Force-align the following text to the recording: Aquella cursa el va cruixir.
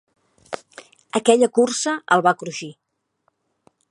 Aquella 1.19 1.51
cursa 1.59 1.95
el 2.17 2.25
va 2.29 2.35
cruixir. 2.41 2.73